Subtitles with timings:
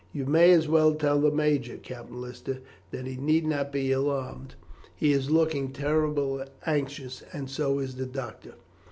[0.13, 4.55] "You may as well tell the major, Captain Lister, that he need not be alarmed.
[4.95, 8.55] He is looking terribly anxious, and so is the doctor."